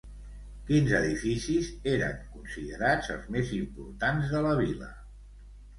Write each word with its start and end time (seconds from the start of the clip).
Quins 0.69 0.93
edificis 0.99 1.69
eren 1.93 2.17
considerats 2.39 3.13
els 3.19 3.31
més 3.37 3.55
importants 3.61 4.35
de 4.37 4.45
la 4.49 4.61
vila? 4.65 4.95